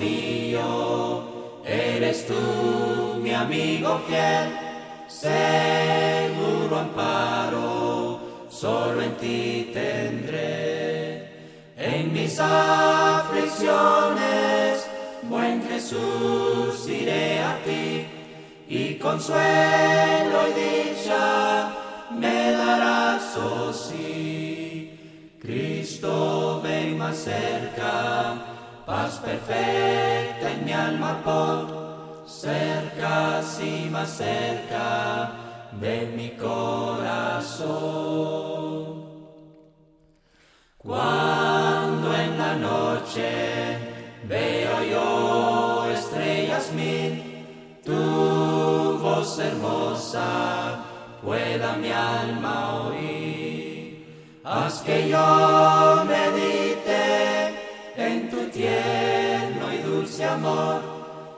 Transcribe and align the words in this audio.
mío, 0.00 1.22
eres 1.64 2.26
tú 2.26 2.34
mi 3.22 3.32
amigo 3.32 4.00
fiel, 4.08 4.48
seguro 5.06 6.78
amparo, 6.78 8.20
solo 8.48 9.02
en 9.02 9.16
ti 9.18 9.70
tendré. 9.72 11.28
En 11.76 12.12
mis 12.12 12.38
aflicciones, 12.40 13.70
buen 15.22 15.62
Jesús, 15.68 16.88
iré 16.88 17.40
a 17.40 17.62
ti 17.64 18.06
y 18.68 18.94
consuelo 18.96 20.38
y 20.48 20.52
dicha 20.60 21.76
me 22.18 22.52
darás, 22.52 23.36
oh. 23.36 23.60
Cristo, 25.40 26.60
ven 26.62 26.96
más 26.98 27.16
cerca 27.16 28.34
paz 28.90 29.14
perfecta 29.18 30.50
en 30.50 30.64
mi 30.64 30.72
alma 30.72 31.22
por 31.24 32.24
cerca, 32.26 33.40
sí 33.40 33.88
más 33.88 34.10
cerca 34.10 35.30
de 35.80 35.96
mi 36.16 36.30
corazón. 36.30 37.70
Cuando 40.76 42.06
en 42.24 42.36
la 42.36 42.54
noche 42.56 43.78
veo 44.24 44.82
yo 44.92 45.86
estrellas 45.92 46.72
mil, 46.72 47.12
tu 47.84 48.98
voz 49.04 49.38
hermosa 49.38 50.80
pueda 51.22 51.76
mi 51.76 51.92
alma 51.92 52.54
oír. 52.86 54.40
Haz 54.42 54.82
que 54.82 55.08
yo 55.08 55.99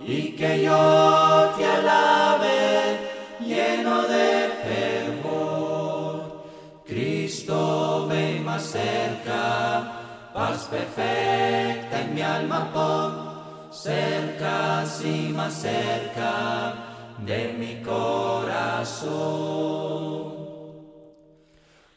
y 0.00 0.32
que 0.32 0.62
yo 0.62 1.52
te 1.56 1.64
alabe 1.64 2.98
lleno 3.40 4.02
de 4.02 4.50
fervor. 4.64 6.44
Cristo, 6.86 8.06
ven 8.08 8.44
más 8.44 8.62
cerca, 8.62 10.30
paz 10.34 10.68
perfecta 10.70 12.00
en 12.02 12.14
mi 12.14 12.22
alma 12.22 12.70
pon, 12.72 13.72
cerca, 13.72 14.84
sí 14.86 15.32
más 15.34 15.52
cerca 15.54 16.74
de 17.18 17.54
mi 17.58 17.82
corazón. 17.82 19.10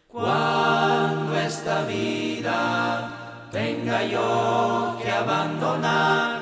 Cuando 0.07 1.35
esta 1.35 1.83
vida 1.85 3.49
tenga 3.51 4.03
yo 4.03 4.97
que 5.01 5.11
abandonar, 5.11 6.32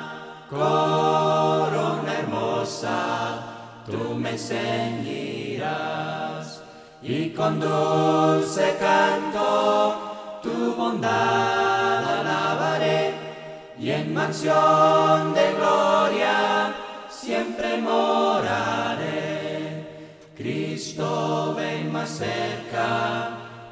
corona 0.51 2.13
hermosa, 2.19 3.39
tú 3.85 4.15
me 4.15 4.37
ceñirás. 4.37 5.71
Y 7.01 7.29
con 7.29 7.59
dulce 7.59 8.77
canto 8.77 10.39
tu 10.43 10.75
bondad 10.75 12.19
alabaré. 12.19 13.13
Y 13.79 13.91
en 13.91 14.13
mansión 14.13 15.33
de 15.33 15.53
gloria 15.53 16.75
siempre 17.09 17.77
moraré. 17.77 19.09
Cristo 20.35 21.55
ven 21.55 21.91
más 21.93 22.09
cerca, 22.09 23.29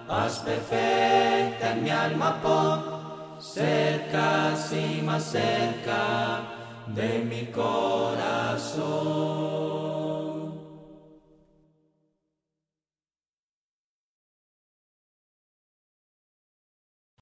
paz 0.07 0.39
perfecta 0.39 1.73
en 1.73 1.83
mi 1.83 1.89
alma 1.89 2.41
pon. 2.41 2.99
Cerca, 3.39 4.55
sí 4.55 5.01
más 5.03 5.23
cerca 5.23 6.57
de 6.87 7.19
mi 7.19 7.45
corazón. 7.51 8.79